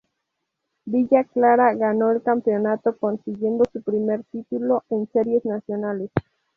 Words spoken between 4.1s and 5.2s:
título en